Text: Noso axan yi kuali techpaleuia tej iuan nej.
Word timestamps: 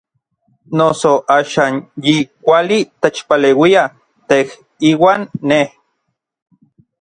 Noso 0.77 1.11
axan 1.39 1.73
yi 2.05 2.15
kuali 2.43 2.79
techpaleuia 3.01 3.83
tej 4.29 4.47
iuan 4.91 5.21
nej. 5.49 5.67